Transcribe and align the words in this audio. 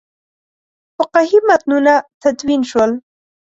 فقهي 0.97 1.35
متنونه 1.47 1.93
تدوین 2.21 2.61
شول. 2.69 2.91